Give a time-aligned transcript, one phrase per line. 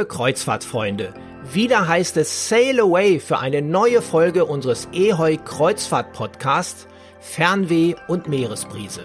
[0.00, 1.12] Liebe Kreuzfahrtfreunde,
[1.52, 6.86] wieder heißt es Sail Away für eine neue Folge unseres Ehoi Kreuzfahrt Podcasts
[7.18, 9.02] Fernweh und Meeresbrise.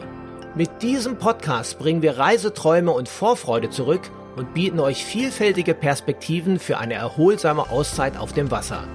[0.55, 6.77] Mit diesem Podcast bringen wir Reiseträume und Vorfreude zurück und bieten euch vielfältige Perspektiven für
[6.77, 8.87] eine erholsame Auszeit auf dem Wasser.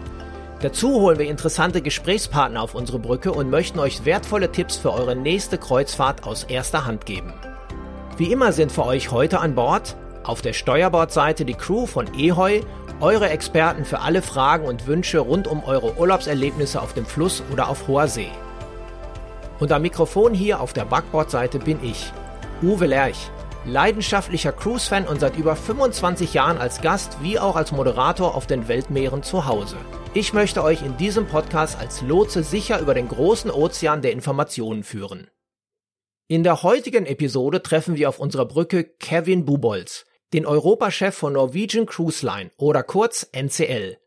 [0.63, 5.17] Dazu holen wir interessante Gesprächspartner auf unsere Brücke und möchten euch wertvolle Tipps für eure
[5.17, 7.35] nächste Kreuzfahrt aus erster Hand geben.
[8.17, 12.63] Wie immer sind für euch heute an Bord auf der Steuerbordseite die Crew von Ehoi,
[13.01, 17.69] eure Experten für alle Fragen und Wünsche rund um eure Urlaubserlebnisse auf dem Fluss oder
[17.69, 18.31] auf hoher See.
[19.59, 22.13] Und am Mikrofon hier auf der Backbordseite bin ich,
[22.63, 23.31] Uwe Lerch,
[23.65, 28.69] leidenschaftlicher Cruise-Fan und seit über 25 Jahren als Gast wie auch als Moderator auf den
[28.69, 29.77] Weltmeeren zu Hause.
[30.15, 34.83] Ich möchte euch in diesem Podcast als Lotse sicher über den großen Ozean der Informationen
[34.83, 35.29] führen.
[36.27, 41.87] In der heutigen Episode treffen wir auf unserer Brücke Kevin Bubolz, den Europachef von Norwegian
[41.87, 43.99] Cruise Line oder kurz NCL.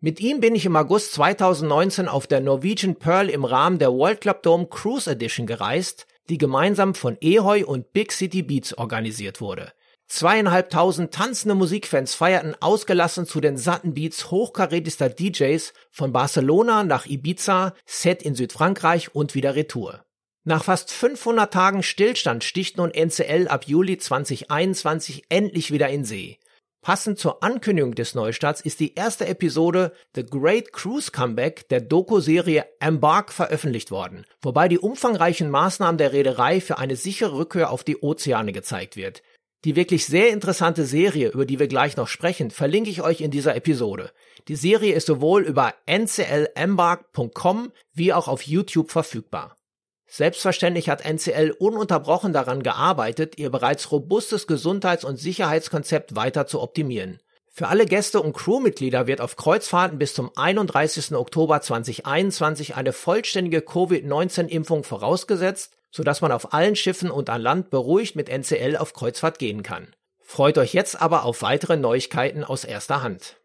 [0.00, 4.20] Mit ihm bin ich im August 2019 auf der Norwegian Pearl im Rahmen der World
[4.20, 9.72] Club Dome Cruise Edition gereist, die gemeinsam von Ehoy und Big City Beats organisiert wurde.
[10.06, 17.74] Zweieinhalbtausend tanzende Musikfans feierten ausgelassen zu den satten Beats hochkarätigster DJs von Barcelona nach Ibiza,
[17.84, 20.02] Set in Südfrankreich und wieder Retour.
[20.48, 26.38] Nach fast 500 Tagen Stillstand sticht nun NCL ab Juli 2021 endlich wieder in See.
[26.80, 32.64] Passend zur Ankündigung des Neustarts ist die erste Episode The Great Cruise Comeback der Doku-Serie
[32.80, 37.98] Embark veröffentlicht worden, wobei die umfangreichen Maßnahmen der Reederei für eine sichere Rückkehr auf die
[37.98, 39.22] Ozeane gezeigt wird.
[39.66, 43.30] Die wirklich sehr interessante Serie, über die wir gleich noch sprechen, verlinke ich euch in
[43.30, 44.12] dieser Episode.
[44.48, 49.57] Die Serie ist sowohl über nclembark.com wie auch auf YouTube verfügbar.
[50.10, 57.20] Selbstverständlich hat NCL ununterbrochen daran gearbeitet, ihr bereits robustes Gesundheits- und Sicherheitskonzept weiter zu optimieren.
[57.52, 61.12] Für alle Gäste und Crewmitglieder wird auf Kreuzfahrten bis zum 31.
[61.12, 68.16] Oktober 2021 eine vollständige Covid-19-Impfung vorausgesetzt, sodass man auf allen Schiffen und an Land beruhigt
[68.16, 69.88] mit NCL auf Kreuzfahrt gehen kann.
[70.20, 73.36] Freut euch jetzt aber auf weitere Neuigkeiten aus erster Hand.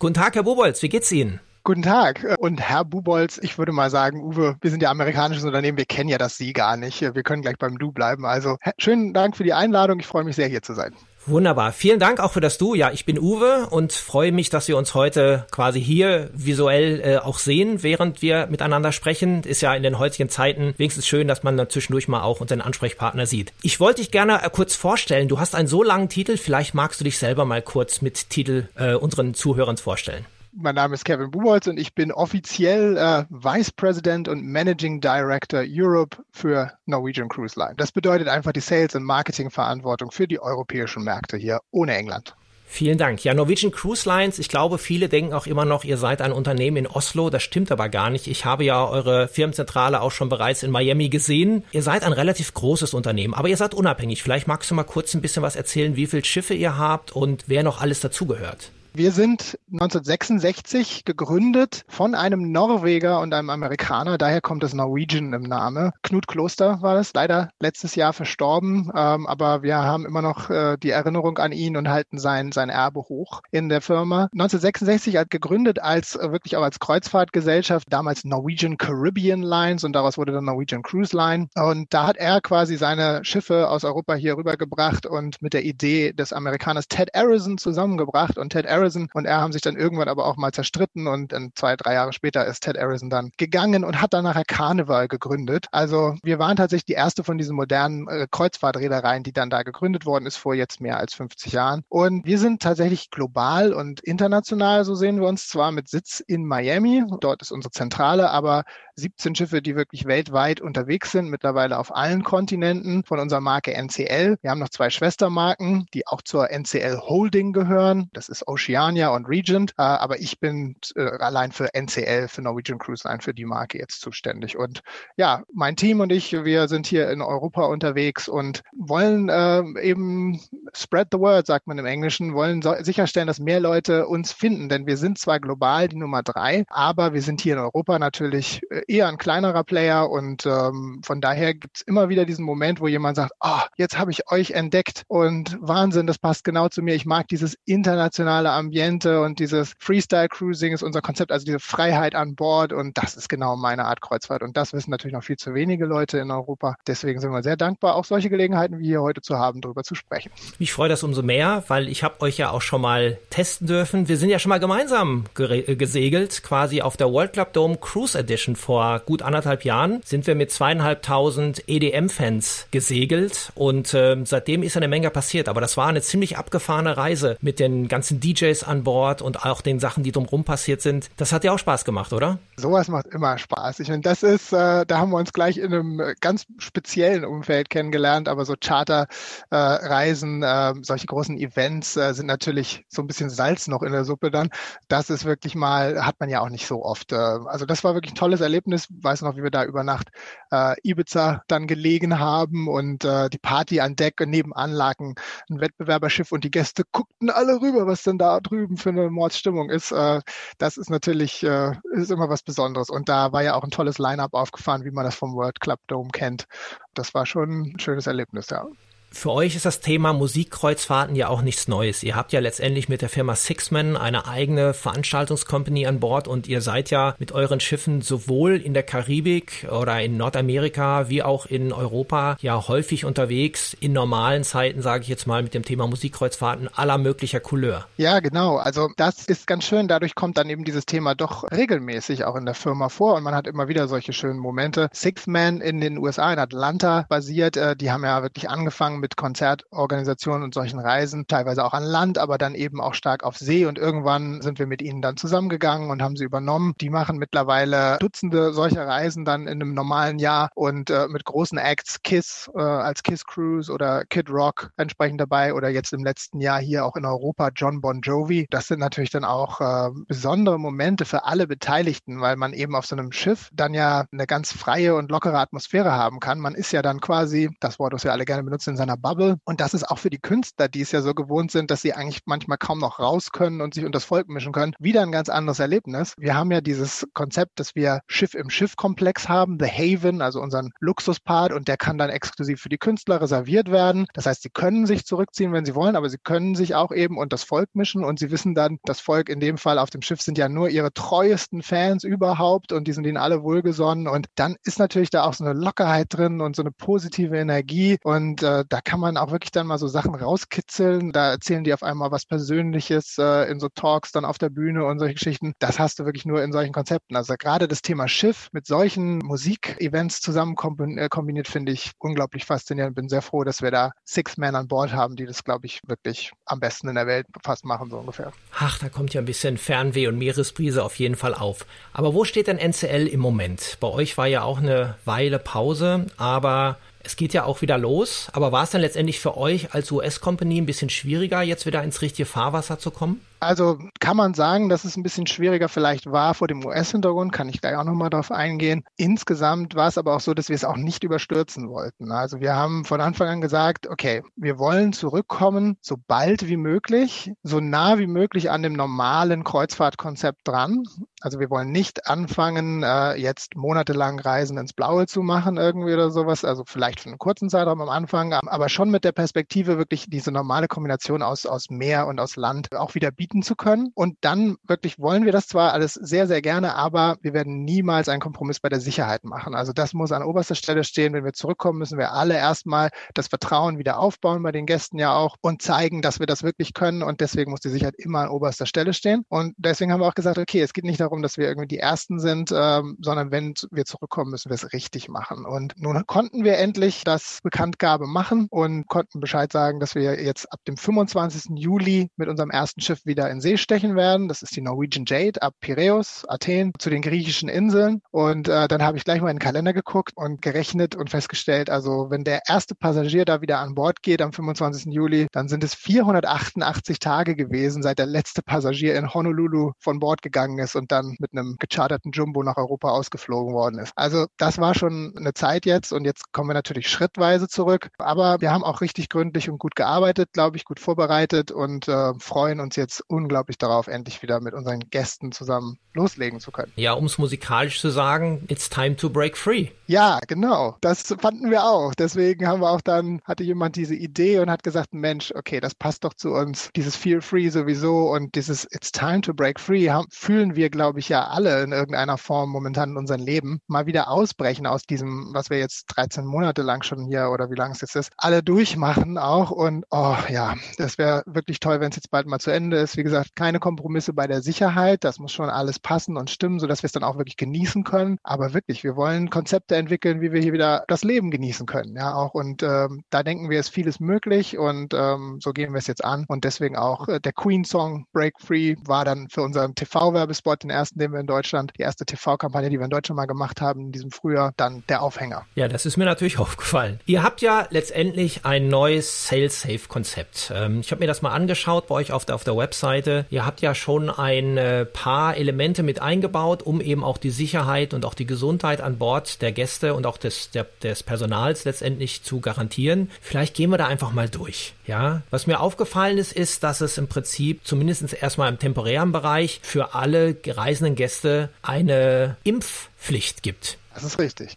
[0.00, 1.40] Guten Tag, Herr Bobolz, wie geht's Ihnen?
[1.68, 2.24] Guten Tag.
[2.38, 6.08] Und Herr Bubolz, ich würde mal sagen, Uwe, wir sind ja amerikanisches Unternehmen, wir kennen
[6.08, 7.02] ja das Sie gar nicht.
[7.02, 8.24] Wir können gleich beim Du bleiben.
[8.24, 10.00] Also schönen Dank für die Einladung.
[10.00, 10.94] Ich freue mich sehr, hier zu sein.
[11.26, 11.72] Wunderbar.
[11.72, 12.74] Vielen Dank auch für das Du.
[12.74, 17.18] Ja, ich bin Uwe und freue mich, dass wir uns heute quasi hier visuell äh,
[17.18, 19.42] auch sehen, während wir miteinander sprechen.
[19.42, 22.62] Ist ja in den heutigen Zeiten wenigstens schön, dass man dann zwischendurch mal auch unseren
[22.62, 23.52] Ansprechpartner sieht.
[23.60, 25.28] Ich wollte dich gerne äh, kurz vorstellen.
[25.28, 26.38] Du hast einen so langen Titel.
[26.38, 30.24] Vielleicht magst du dich selber mal kurz mit Titel äh, unseren Zuhörern vorstellen.
[30.60, 35.62] Mein Name ist Kevin Bubolz und ich bin offiziell äh, Vice President und Managing Director
[35.64, 37.74] Europe für Norwegian Cruise Line.
[37.76, 42.34] Das bedeutet einfach die Sales- und Marketingverantwortung für die europäischen Märkte hier ohne England.
[42.66, 43.22] Vielen Dank.
[43.22, 46.76] Ja, Norwegian Cruise Lines, ich glaube, viele denken auch immer noch, ihr seid ein Unternehmen
[46.78, 47.30] in Oslo.
[47.30, 48.26] Das stimmt aber gar nicht.
[48.26, 51.62] Ich habe ja eure Firmenzentrale auch schon bereits in Miami gesehen.
[51.70, 54.24] Ihr seid ein relativ großes Unternehmen, aber ihr seid unabhängig.
[54.24, 57.44] Vielleicht magst du mal kurz ein bisschen was erzählen, wie viele Schiffe ihr habt und
[57.46, 58.72] wer noch alles dazugehört.
[58.94, 64.18] Wir sind 1966 gegründet von einem Norweger und einem Amerikaner.
[64.18, 65.92] Daher kommt das Norwegian im Name.
[66.02, 68.90] Knut Kloster war das, leider letztes Jahr verstorben.
[68.94, 72.70] Ähm, aber wir haben immer noch äh, die Erinnerung an ihn und halten sein, sein
[72.70, 74.28] Erbe hoch in der Firma.
[74.32, 80.18] 1966 hat gegründet als äh, wirklich auch als Kreuzfahrtgesellschaft, damals Norwegian Caribbean Lines und daraus
[80.18, 81.48] wurde dann Norwegian Cruise Line.
[81.54, 86.12] Und da hat er quasi seine Schiffe aus Europa hier rübergebracht und mit der Idee
[86.12, 88.38] des Amerikaners Ted Arison zusammengebracht.
[88.38, 91.32] Und Ted Arison Arison und er haben sich dann irgendwann aber auch mal zerstritten und
[91.32, 95.08] dann zwei, drei Jahre später ist Ted Arison dann gegangen und hat dann nachher Carnival
[95.08, 95.66] gegründet.
[95.72, 100.06] Also wir waren tatsächlich die erste von diesen modernen äh, Kreuzfahrtreedereien, die dann da gegründet
[100.06, 101.82] worden ist vor jetzt mehr als 50 Jahren.
[101.88, 106.44] Und wir sind tatsächlich global und international, so sehen wir uns zwar mit Sitz in
[106.44, 108.64] Miami, dort ist unsere Zentrale, aber
[108.98, 114.38] 17 Schiffe, die wirklich weltweit unterwegs sind, mittlerweile auf allen Kontinenten von unserer Marke NCL.
[114.42, 118.10] Wir haben noch zwei Schwestermarken, die auch zur NCL Holding gehören.
[118.12, 119.72] Das ist Oceania und Regent.
[119.78, 123.78] Äh, aber ich bin äh, allein für NCL, für Norwegian Cruise Line, für die Marke
[123.78, 124.56] jetzt zuständig.
[124.56, 124.82] Und
[125.16, 130.40] ja, mein Team und ich, wir sind hier in Europa unterwegs und wollen äh, eben
[130.74, 134.68] spread the word, sagt man im Englischen, wollen so sicherstellen, dass mehr Leute uns finden.
[134.68, 138.62] Denn wir sind zwar global die Nummer drei, aber wir sind hier in Europa natürlich
[138.86, 143.16] eher ein kleinerer Player und ähm, von daher gibt's immer wieder diesen Moment, wo jemand
[143.16, 146.94] sagt, oh, jetzt habe ich euch entdeckt und Wahnsinn, das passt genau zu mir.
[146.94, 152.14] Ich mag dieses internationale Ambiente und dieses Freestyle Cruising ist unser Konzept, also diese Freiheit
[152.14, 155.36] an Bord und das ist genau meine Art Kreuzfahrt und das wissen natürlich noch viel
[155.36, 156.76] zu wenige Leute in Europa.
[156.86, 159.94] Deswegen sind wir sehr dankbar, auch solche Gelegenheiten wie hier heute zu haben, darüber zu
[159.94, 160.30] sprechen.
[160.68, 164.06] Mich freut das umso mehr, weil ich habe euch ja auch schon mal testen dürfen.
[164.06, 168.54] Wir sind ja schon mal gemeinsam gesegelt, quasi auf der World Club Dome Cruise Edition
[168.54, 174.88] vor gut anderthalb Jahren sind wir mit zweieinhalbtausend EDM-Fans gesegelt und äh, seitdem ist eine
[174.88, 175.48] Menge passiert.
[175.48, 179.62] Aber das war eine ziemlich abgefahrene Reise mit den ganzen DJs an Bord und auch
[179.62, 181.08] den Sachen, die drumherum passiert sind.
[181.16, 182.40] Das hat dir auch Spaß gemacht, oder?
[182.58, 183.80] Sowas macht immer Spaß.
[183.80, 187.70] Ich meine, das ist, äh, da haben wir uns gleich in einem ganz speziellen Umfeld
[187.70, 193.30] kennengelernt, aber so Charterreisen, äh, äh, solche großen Events äh, sind natürlich so ein bisschen
[193.30, 194.50] Salz noch in der Suppe dann.
[194.88, 197.12] Das ist wirklich mal, hat man ja auch nicht so oft.
[197.12, 198.88] Äh, also das war wirklich ein tolles Erlebnis.
[198.90, 200.08] Weiß noch, wie wir da über Nacht
[200.50, 205.14] äh, Ibiza dann gelegen haben und äh, die Party an Deck und nebenan lag ein,
[205.50, 209.70] ein Wettbewerberschiff und die Gäste guckten alle rüber, was denn da drüben für eine Mordsstimmung
[209.70, 209.92] ist.
[209.92, 210.20] Äh,
[210.58, 212.90] das ist natürlich äh, ist immer was Besonderes.
[212.90, 215.80] Und da war ja auch ein tolles Line-up aufgefahren, wie man das vom World Club
[215.86, 216.46] Dome kennt.
[216.94, 218.66] Das war schon ein schönes Erlebnis, ja.
[219.10, 222.02] Für euch ist das Thema Musikkreuzfahrten ja auch nichts Neues.
[222.02, 226.60] Ihr habt ja letztendlich mit der Firma Sixman eine eigene Veranstaltungscompany an Bord und ihr
[226.60, 231.72] seid ja mit euren Schiffen sowohl in der Karibik oder in Nordamerika wie auch in
[231.72, 236.68] Europa ja häufig unterwegs in normalen Zeiten, sage ich jetzt mal, mit dem Thema Musikkreuzfahrten
[236.72, 237.86] aller möglicher Couleur.
[237.96, 238.58] Ja, genau.
[238.58, 239.88] Also das ist ganz schön.
[239.88, 243.34] Dadurch kommt dann eben dieses Thema doch regelmäßig auch in der Firma vor und man
[243.34, 244.90] hat immer wieder solche schönen Momente.
[244.92, 250.42] Sixman in den USA, in Atlanta basiert, äh, die haben ja wirklich angefangen mit Konzertorganisationen
[250.42, 253.66] und solchen Reisen, teilweise auch an Land, aber dann eben auch stark auf See.
[253.66, 256.74] Und irgendwann sind wir mit ihnen dann zusammengegangen und haben sie übernommen.
[256.80, 261.58] Die machen mittlerweile Dutzende solcher Reisen dann in einem normalen Jahr und äh, mit großen
[261.58, 266.40] Acts, Kiss äh, als Kiss Cruise oder Kid Rock entsprechend dabei oder jetzt im letzten
[266.40, 268.46] Jahr hier auch in Europa John Bon Jovi.
[268.50, 272.86] Das sind natürlich dann auch äh, besondere Momente für alle Beteiligten, weil man eben auf
[272.86, 276.40] so einem Schiff dann ja eine ganz freie und lockere Atmosphäre haben kann.
[276.40, 278.96] Man ist ja dann quasi, das Wort, das wir alle gerne benutzen, in seiner seiner
[278.96, 279.38] Bubble.
[279.44, 281.92] Und das ist auch für die Künstler, die es ja so gewohnt sind, dass sie
[281.92, 285.12] eigentlich manchmal kaum noch raus können und sich unter das Volk mischen können, wieder ein
[285.12, 286.14] ganz anderes Erlebnis.
[286.18, 290.70] Wir haben ja dieses Konzept, dass wir Schiff im Schiff-Komplex haben, The Haven, also unseren
[290.80, 294.06] Luxuspart, und der kann dann exklusiv für die Künstler reserviert werden.
[294.14, 297.18] Das heißt, sie können sich zurückziehen, wenn sie wollen, aber sie können sich auch eben
[297.18, 300.02] unter das Volk mischen und sie wissen dann, das Volk in dem Fall auf dem
[300.02, 304.08] Schiff sind ja nur ihre treuesten Fans überhaupt und die sind ihnen alle wohlgesonnen.
[304.08, 307.98] Und dann ist natürlich da auch so eine Lockerheit drin und so eine positive Energie
[308.02, 311.12] und äh, da kann man auch wirklich dann mal so Sachen rauskitzeln.
[311.12, 314.84] Da erzählen die auf einmal was Persönliches äh, in so Talks dann auf der Bühne
[314.84, 315.54] und solche Geschichten.
[315.58, 317.16] Das hast du wirklich nur in solchen Konzepten.
[317.16, 320.56] Also gerade das Thema Schiff mit solchen Musikevents zusammen
[320.96, 322.94] äh, kombiniert, finde ich unglaublich faszinierend.
[322.94, 325.80] Bin sehr froh, dass wir da Six Men an Bord haben, die das, glaube ich,
[325.86, 328.32] wirklich am besten in der Welt fast machen, so ungefähr.
[328.58, 331.66] Ach, da kommt ja ein bisschen Fernweh und Meeresbrise auf jeden Fall auf.
[331.92, 333.78] Aber wo steht denn NCL im Moment?
[333.80, 336.78] Bei euch war ja auch eine Weile Pause, aber
[337.08, 340.60] es geht ja auch wieder los, aber war es dann letztendlich für euch als US-Company
[340.60, 343.22] ein bisschen schwieriger, jetzt wieder ins richtige Fahrwasser zu kommen?
[343.40, 347.48] Also kann man sagen, dass es ein bisschen schwieriger vielleicht war vor dem US-Hintergrund, kann
[347.48, 348.84] ich gleich auch nochmal darauf eingehen.
[348.96, 352.10] Insgesamt war es aber auch so, dass wir es auch nicht überstürzen wollten.
[352.10, 357.32] Also wir haben von Anfang an gesagt, okay, wir wollen zurückkommen, so bald wie möglich,
[357.42, 360.84] so nah wie möglich an dem normalen Kreuzfahrtkonzept dran.
[361.20, 366.10] Also wir wollen nicht anfangen, äh, jetzt monatelang Reisen ins Blaue zu machen irgendwie oder
[366.10, 366.44] sowas.
[366.44, 370.32] Also vielleicht für einen kurzen Zeitraum am Anfang, aber schon mit der Perspektive wirklich diese
[370.32, 373.90] normale Kombination aus, aus Meer und aus Land auch wieder bieten bieten zu können.
[373.94, 378.08] Und dann wirklich wollen wir das zwar alles sehr, sehr gerne, aber wir werden niemals
[378.08, 379.54] einen Kompromiss bei der Sicherheit machen.
[379.54, 381.12] Also das muss an oberster Stelle stehen.
[381.12, 385.14] Wenn wir zurückkommen, müssen wir alle erstmal das Vertrauen wieder aufbauen bei den Gästen ja
[385.14, 387.02] auch und zeigen, dass wir das wirklich können.
[387.02, 389.24] Und deswegen muss die Sicherheit immer an oberster Stelle stehen.
[389.28, 391.78] Und deswegen haben wir auch gesagt, okay, es geht nicht darum, dass wir irgendwie die
[391.78, 395.44] Ersten sind, ähm, sondern wenn wir zurückkommen, müssen wir es richtig machen.
[395.44, 400.50] Und nun konnten wir endlich das Bekanntgabe machen und konnten Bescheid sagen, dass wir jetzt
[400.50, 401.58] ab dem 25.
[401.58, 404.28] Juli mit unserem ersten Schiff wieder wieder in See stechen werden.
[404.28, 408.00] Das ist die Norwegian Jade ab Piräus, Athen, zu den griechischen Inseln.
[408.12, 411.68] Und äh, dann habe ich gleich mal in den Kalender geguckt und gerechnet und festgestellt,
[411.68, 414.92] also wenn der erste Passagier da wieder an Bord geht am 25.
[414.92, 420.22] Juli, dann sind es 488 Tage gewesen, seit der letzte Passagier in Honolulu von Bord
[420.22, 423.90] gegangen ist und dann mit einem gecharterten Jumbo nach Europa ausgeflogen worden ist.
[423.96, 427.88] Also das war schon eine Zeit jetzt und jetzt kommen wir natürlich schrittweise zurück.
[427.98, 432.12] Aber wir haben auch richtig gründlich und gut gearbeitet, glaube ich, gut vorbereitet und äh,
[432.20, 436.72] freuen uns jetzt unglaublich darauf, endlich wieder mit unseren Gästen zusammen loslegen zu können.
[436.76, 439.68] Ja, um es musikalisch zu sagen, it's time to break free.
[439.86, 440.76] Ja, genau.
[440.80, 441.94] Das fanden wir auch.
[441.94, 445.74] Deswegen haben wir auch dann, hatte jemand diese Idee und hat gesagt, Mensch, okay, das
[445.74, 446.68] passt doch zu uns.
[446.76, 451.00] Dieses Feel Free sowieso und dieses It's time to break free haben, fühlen wir, glaube
[451.00, 453.60] ich, ja alle in irgendeiner Form momentan in unserem Leben.
[453.66, 457.56] Mal wieder ausbrechen aus diesem, was wir jetzt 13 Monate lang schon hier oder wie
[457.56, 459.50] lange es jetzt ist, alle durchmachen auch.
[459.50, 462.97] Und oh ja, das wäre wirklich toll, wenn es jetzt bald mal zu Ende ist.
[462.98, 465.04] Wie gesagt, keine Kompromisse bei der Sicherheit.
[465.04, 468.18] Das muss schon alles passen und stimmen, sodass wir es dann auch wirklich genießen können.
[468.24, 471.94] Aber wirklich, wir wollen Konzepte entwickeln, wie wir hier wieder das Leben genießen können.
[471.94, 472.34] Ja, auch.
[472.34, 476.04] Und ähm, da denken wir, ist vieles möglich und ähm, so gehen wir es jetzt
[476.04, 476.24] an.
[476.26, 480.98] Und deswegen auch äh, der Queen-Song Break Free war dann für unseren TV-Werbespot, den ersten,
[480.98, 483.92] den wir in Deutschland, die erste TV-Kampagne, die wir in Deutschland mal gemacht haben, in
[483.92, 485.46] diesem Frühjahr, dann der Aufhänger.
[485.54, 486.98] Ja, das ist mir natürlich aufgefallen.
[487.06, 490.52] Ihr habt ja letztendlich ein neues Sales-Safe-Konzept.
[490.52, 492.56] Ähm, ich habe mir das mal angeschaut bei euch auf der, auf der
[492.88, 493.26] Webseite.
[493.30, 497.94] Ihr habt ja schon ein äh, paar Elemente mit eingebaut, um eben auch die Sicherheit
[497.94, 502.22] und auch die Gesundheit an Bord der Gäste und auch des, der, des Personals letztendlich
[502.22, 503.10] zu garantieren.
[503.20, 504.74] Vielleicht gehen wir da einfach mal durch.
[504.86, 509.60] Ja, was mir aufgefallen ist, ist, dass es im Prinzip zumindest erstmal im temporären Bereich
[509.62, 513.78] für alle reisenden Gäste eine Impfpflicht gibt.
[513.98, 514.56] Das ist richtig.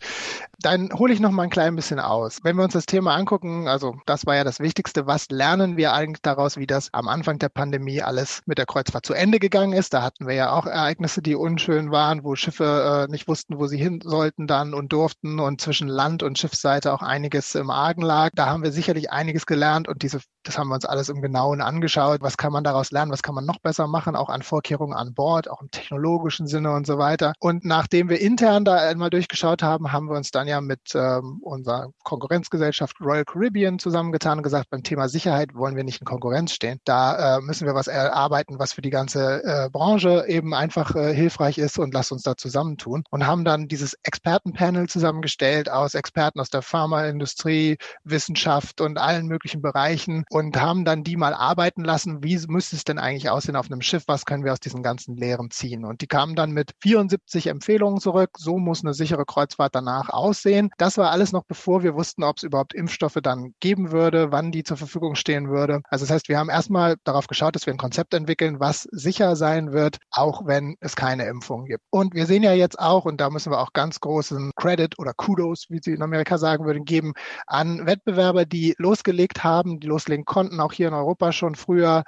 [0.59, 2.41] Dann hole ich noch mal ein klein bisschen aus.
[2.43, 5.93] Wenn wir uns das Thema angucken, also das war ja das Wichtigste, was lernen wir
[5.93, 9.73] eigentlich daraus, wie das am Anfang der Pandemie alles mit der Kreuzfahrt zu Ende gegangen
[9.73, 9.95] ist?
[9.95, 13.65] Da hatten wir ja auch Ereignisse, die unschön waren, wo Schiffe äh, nicht wussten, wo
[13.65, 18.03] sie hin sollten dann und durften und zwischen Land- und Schiffsseite auch einiges im Argen
[18.03, 18.29] lag.
[18.35, 21.61] Da haben wir sicherlich einiges gelernt und diese, das haben wir uns alles im Genauen
[21.61, 22.21] angeschaut.
[22.21, 23.11] Was kann man daraus lernen?
[23.11, 24.15] Was kann man noch besser machen?
[24.15, 27.33] Auch an Vorkehrungen an Bord, auch im technologischen Sinne und so weiter.
[27.39, 31.39] Und nachdem wir intern da einmal durchgeschaut haben, haben wir uns dann ja mit ähm,
[31.41, 36.53] unserer Konkurrenzgesellschaft Royal Caribbean zusammengetan und gesagt, beim Thema Sicherheit wollen wir nicht in Konkurrenz
[36.53, 36.79] stehen.
[36.83, 41.13] Da äh, müssen wir was erarbeiten, was für die ganze äh, Branche eben einfach äh,
[41.13, 43.03] hilfreich ist und lasst uns da zusammentun.
[43.09, 49.61] Und haben dann dieses Expertenpanel zusammengestellt aus Experten aus der Pharmaindustrie, Wissenschaft und allen möglichen
[49.61, 53.67] Bereichen und haben dann die mal arbeiten lassen, wie müsste es denn eigentlich aussehen auf
[53.71, 55.85] einem Schiff, was können wir aus diesen ganzen Lehren ziehen.
[55.85, 60.69] Und die kamen dann mit 74 Empfehlungen zurück, so muss eine sichere Kreuzfahrt danach aussehen.
[60.77, 64.51] Das war alles noch bevor wir wussten, ob es überhaupt Impfstoffe dann geben würde, wann
[64.51, 65.81] die zur Verfügung stehen würde.
[65.89, 69.35] Also das heißt, wir haben erstmal darauf geschaut, dass wir ein Konzept entwickeln, was sicher
[69.35, 71.83] sein wird, auch wenn es keine Impfung gibt.
[71.89, 75.13] Und wir sehen ja jetzt auch, und da müssen wir auch ganz großen Credit oder
[75.13, 77.13] Kudos, wie sie in Amerika sagen würden, geben,
[77.47, 82.03] an Wettbewerber, die losgelegt haben, die loslegen konnten, auch hier in Europa schon früher.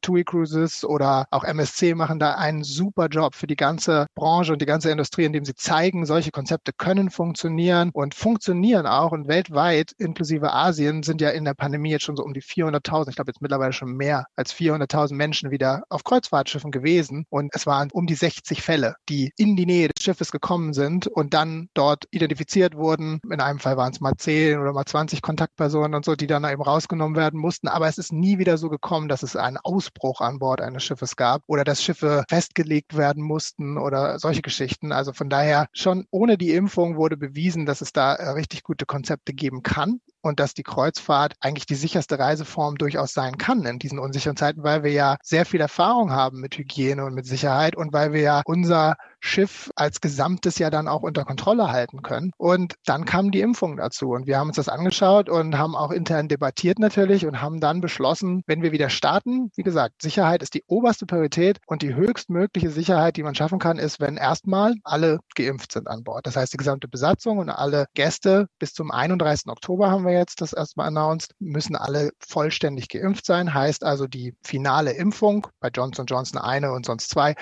[0.00, 4.62] TUI Cruises oder auch MSC machen da einen super Job für die ganze Branche und
[4.62, 9.12] die ganze Industrie, indem sie zeigen, solche Konzepte können funktionieren und funktionieren auch.
[9.12, 13.08] Und weltweit, inklusive Asien, sind ja in der Pandemie jetzt schon so um die 400.000,
[13.08, 17.26] ich glaube jetzt mittlerweile schon mehr als 400.000 Menschen wieder auf Kreuzfahrtschiffen gewesen.
[17.30, 21.06] Und es waren um die 60 Fälle, die in die Nähe des Schiffes gekommen sind
[21.06, 23.20] und dann dort identifiziert wurden.
[23.30, 26.44] In einem Fall waren es mal 10 oder mal 20 Kontaktpersonen und so, die dann
[26.44, 27.68] eben rausgenommen werden mussten.
[27.68, 31.16] Aber es ist nie wieder so gekommen, dass es einen Ausbruch an Bord eines Schiffes
[31.16, 34.92] gab oder dass Schiffe festgelegt werden mussten oder solche Geschichten.
[34.92, 38.86] Also von daher schon ohne die Impfung wurde bewiesen, dass es da äh, richtig gute
[38.86, 43.78] Konzepte geben kann und dass die Kreuzfahrt eigentlich die sicherste Reiseform durchaus sein kann in
[43.78, 47.76] diesen unsicheren Zeiten, weil wir ja sehr viel Erfahrung haben mit Hygiene und mit Sicherheit
[47.76, 52.30] und weil wir ja unser Schiff als Gesamtes ja dann auch unter Kontrolle halten können.
[52.36, 55.90] Und dann kam die Impfung dazu und wir haben uns das angeschaut und haben auch
[55.90, 60.54] intern debattiert natürlich und haben dann beschlossen, wenn wir wieder starten, wie gesagt, Sicherheit ist
[60.54, 65.20] die oberste Priorität und die höchstmögliche Sicherheit, die man schaffen kann, ist, wenn erstmal alle
[65.34, 66.26] geimpft sind an Bord.
[66.26, 69.48] Das heißt, die gesamte Besatzung und alle Gäste bis zum 31.
[69.48, 73.52] Oktober haben wir jetzt das erstmal announced, müssen alle vollständig geimpft sein.
[73.52, 77.34] Heißt also, die finale Impfung, bei Johnson Johnson eine und sonst zwei,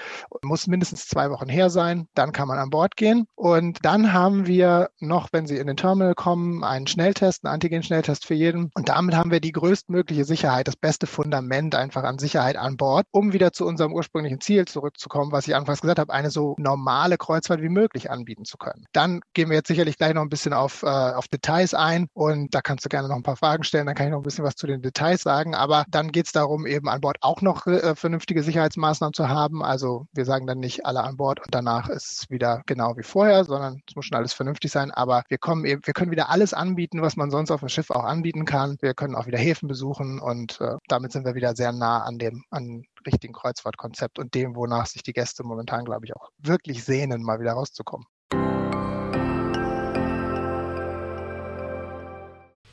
[0.43, 2.09] muss mindestens zwei Wochen her sein.
[2.15, 3.27] Dann kann man an Bord gehen.
[3.35, 8.25] Und dann haben wir noch, wenn Sie in den Terminal kommen, einen Schnelltest, einen Antigen-Schnelltest
[8.25, 8.71] für jeden.
[8.75, 13.07] Und damit haben wir die größtmögliche Sicherheit, das beste Fundament einfach an Sicherheit an Bord,
[13.11, 17.19] um wieder zu unserem ursprünglichen Ziel zurückzukommen, was ich anfangs gesagt habe, eine so normale
[17.19, 18.87] Kreuzfahrt wie möglich anbieten zu können.
[18.93, 22.55] Dann gehen wir jetzt sicherlich gleich noch ein bisschen auf, äh, auf Details ein und
[22.55, 24.45] da kannst du gerne noch ein paar Fragen stellen, dann kann ich noch ein bisschen
[24.45, 25.55] was zu den Details sagen.
[25.55, 29.63] Aber dann geht es darum, eben an Bord auch noch äh, vernünftige Sicherheitsmaßnahmen zu haben.
[29.63, 33.03] Also wir sagen dann nicht alle an Bord und danach ist es wieder genau wie
[33.03, 34.91] vorher, sondern es muss schon alles vernünftig sein.
[34.91, 38.05] Aber wir kommen wir können wieder alles anbieten, was man sonst auf dem Schiff auch
[38.05, 38.77] anbieten kann.
[38.81, 42.19] Wir können auch wieder Häfen besuchen und äh, damit sind wir wieder sehr nah an
[42.19, 46.85] dem, an richtigen Kreuzfahrtkonzept und dem, wonach sich die Gäste momentan, glaube ich, auch wirklich
[46.85, 48.07] sehnen, mal wieder rauszukommen.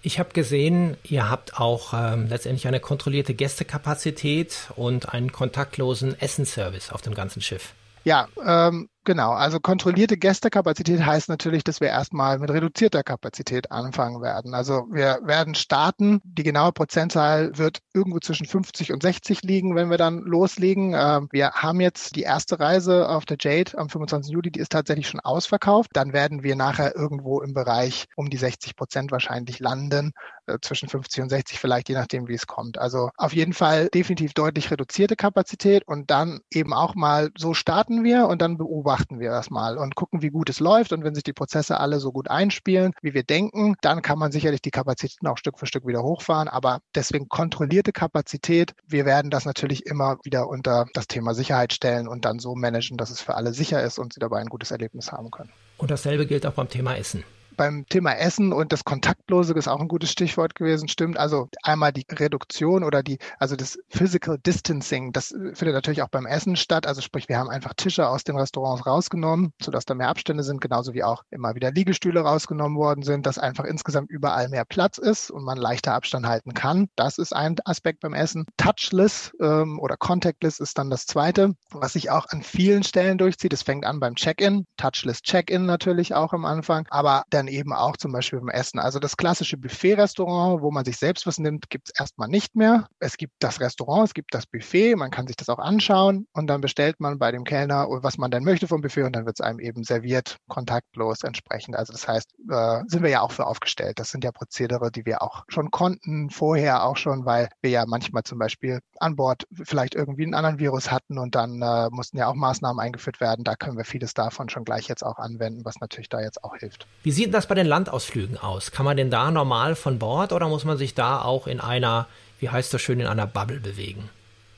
[0.03, 6.91] Ich habe gesehen, ihr habt auch ähm, letztendlich eine kontrollierte Gästekapazität und einen kontaktlosen Essenservice
[6.91, 7.75] auf dem ganzen Schiff.
[8.05, 13.71] Ja, ähm, um, Genau, also kontrollierte Gästekapazität heißt natürlich, dass wir erstmal mit reduzierter Kapazität
[13.71, 14.53] anfangen werden.
[14.53, 16.21] Also wir werden starten.
[16.23, 20.93] Die genaue Prozentzahl wird irgendwo zwischen 50 und 60 liegen, wenn wir dann loslegen.
[20.95, 24.31] Ähm, wir haben jetzt die erste Reise auf der Jade am 25.
[24.31, 25.89] Juli, die ist tatsächlich schon ausverkauft.
[25.93, 30.11] Dann werden wir nachher irgendwo im Bereich um die 60 Prozent wahrscheinlich landen,
[30.45, 32.77] äh, zwischen 50 und 60 vielleicht, je nachdem, wie es kommt.
[32.77, 38.03] Also auf jeden Fall definitiv deutlich reduzierte Kapazität und dann eben auch mal so starten
[38.03, 40.91] wir und dann beobachten beobachten wir das mal und gucken, wie gut es läuft.
[40.91, 44.33] Und wenn sich die Prozesse alle so gut einspielen, wie wir denken, dann kann man
[44.33, 46.49] sicherlich die Kapazitäten auch Stück für Stück wieder hochfahren.
[46.49, 48.73] Aber deswegen kontrollierte Kapazität.
[48.85, 52.97] Wir werden das natürlich immer wieder unter das Thema Sicherheit stellen und dann so managen,
[52.97, 55.51] dass es für alle sicher ist und sie dabei ein gutes Erlebnis haben können.
[55.77, 57.23] Und dasselbe gilt auch beim Thema Essen
[57.61, 61.19] beim Thema Essen und das Kontaktlose ist auch ein gutes Stichwort gewesen, stimmt.
[61.19, 66.25] Also einmal die Reduktion oder die, also das Physical Distancing, das findet natürlich auch beim
[66.25, 66.87] Essen statt.
[66.87, 70.59] Also sprich, wir haben einfach Tische aus den Restaurants rausgenommen, sodass da mehr Abstände sind,
[70.59, 74.97] genauso wie auch immer wieder Liegestühle rausgenommen worden sind, dass einfach insgesamt überall mehr Platz
[74.97, 76.89] ist und man leichter Abstand halten kann.
[76.95, 78.47] Das ist ein Aspekt beim Essen.
[78.57, 83.53] Touchless ähm, oder Contactless ist dann das zweite, was sich auch an vielen Stellen durchzieht.
[83.53, 87.97] Es fängt an beim Check-in, Touchless Check-in natürlich auch am Anfang, aber dann eben auch
[87.97, 88.79] zum Beispiel beim Essen.
[88.79, 92.87] Also das klassische Buffet-Restaurant, wo man sich selbst was nimmt, gibt es erstmal nicht mehr.
[92.99, 96.47] Es gibt das Restaurant, es gibt das Buffet, man kann sich das auch anschauen und
[96.47, 99.37] dann bestellt man bei dem Kellner, was man denn möchte vom Buffet und dann wird
[99.39, 101.75] es einem eben serviert, kontaktlos entsprechend.
[101.75, 103.99] Also das heißt, äh, sind wir ja auch für aufgestellt.
[103.99, 107.85] Das sind ja Prozedere, die wir auch schon konnten, vorher auch schon, weil wir ja
[107.85, 112.17] manchmal zum Beispiel an Bord vielleicht irgendwie einen anderen Virus hatten und dann äh, mussten
[112.17, 113.43] ja auch Maßnahmen eingeführt werden.
[113.43, 116.55] Da können wir vieles davon schon gleich jetzt auch anwenden, was natürlich da jetzt auch
[116.55, 116.87] hilft.
[117.03, 118.71] Wie sieht das das bei den Landausflügen aus?
[118.71, 122.07] Kann man denn da normal von Bord oder muss man sich da auch in einer,
[122.39, 124.09] wie heißt das schön, in einer Bubble bewegen?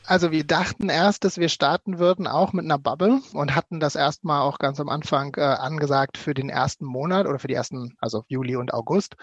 [0.06, 3.96] Also wir dachten erst, dass wir starten würden auch mit einer Bubble und hatten das
[3.96, 7.96] erstmal auch ganz am Anfang äh, angesagt für den ersten Monat oder für die ersten,
[8.02, 9.16] also Juli und August.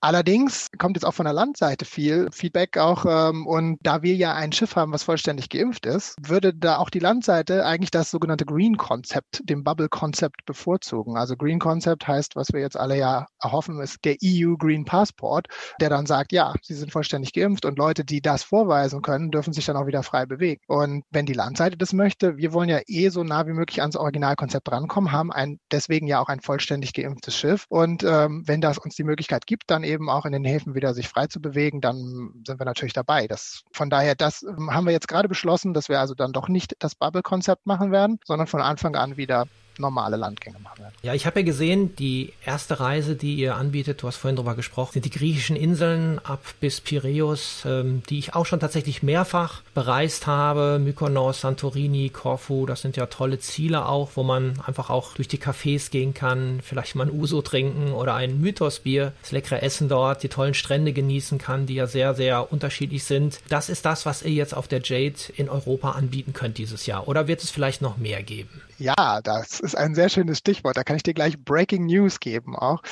[0.00, 4.34] Allerdings kommt jetzt auch von der Landseite viel Feedback auch ähm, und da wir ja
[4.34, 8.44] ein Schiff haben, was vollständig geimpft ist, würde da auch die Landseite eigentlich das sogenannte
[8.44, 11.16] Green Concept, dem Bubble Concept bevorzugen.
[11.16, 15.46] Also Green Concept heißt, was wir jetzt alle ja erhoffen, ist der EU Green Passport,
[15.80, 19.52] der dann sagt, ja, sie sind vollständig geimpft und Leute, die das vorweisen können, dürfen
[19.52, 20.64] sich dann auch wieder frei frei bewegt.
[20.66, 23.96] Und wenn die Landseite das möchte, wir wollen ja eh so nah wie möglich ans
[23.96, 27.66] Originalkonzept rankommen, haben ein, deswegen ja auch ein vollständig geimpftes Schiff.
[27.68, 30.94] Und ähm, wenn das uns die Möglichkeit gibt, dann eben auch in den Häfen wieder
[30.94, 33.26] sich frei zu bewegen, dann sind wir natürlich dabei.
[33.26, 36.48] Das, von daher, das ähm, haben wir jetzt gerade beschlossen, dass wir also dann doch
[36.48, 39.46] nicht das Bubble-Konzept machen werden, sondern von Anfang an wieder
[39.78, 40.94] normale Landgänge machen werden.
[41.02, 44.54] Ja, ich habe ja gesehen, die erste Reise, die ihr anbietet, du hast vorhin drüber
[44.54, 49.62] gesprochen, sind die griechischen Inseln ab bis Piräus, ähm, die ich auch schon tatsächlich mehrfach
[49.74, 50.78] bereist habe.
[50.78, 55.38] Mykonos, Santorini, Korfu, das sind ja tolle Ziele auch, wo man einfach auch durch die
[55.38, 60.22] Cafés gehen kann, vielleicht mal ein Uso trinken oder ein Mythosbier, das leckere Essen dort,
[60.22, 63.40] die tollen Strände genießen kann, die ja sehr, sehr unterschiedlich sind.
[63.48, 67.08] Das ist das, was ihr jetzt auf der Jade in Europa anbieten könnt dieses Jahr.
[67.08, 68.62] Oder wird es vielleicht noch mehr geben?
[68.78, 70.76] Ja, das ist ein sehr schönes Stichwort.
[70.76, 72.82] Da kann ich dir gleich Breaking News geben auch.